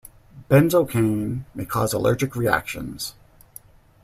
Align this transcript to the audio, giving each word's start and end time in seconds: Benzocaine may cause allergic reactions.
Benzocaine 0.49 1.43
may 1.53 1.63
cause 1.63 1.93
allergic 1.93 2.35
reactions. 2.35 3.13